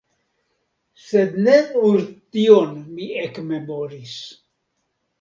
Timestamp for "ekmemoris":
3.29-4.21